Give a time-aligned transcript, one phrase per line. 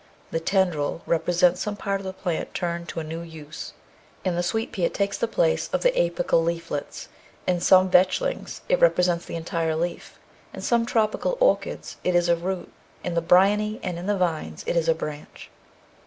[0.31, 3.73] The tendril represents some part of the plant turned to a new use.
[4.25, 7.07] In the sweet pea it takes the place of the apical leaflets,
[7.45, 10.17] in some vetch lings it replaces the entire leaf,
[10.55, 14.63] in some tropical orchids it is a root, in the bryony and in the vines
[14.65, 15.51] it is a branch.